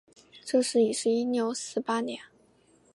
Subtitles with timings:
[0.43, 2.21] 这时已是一六四八年。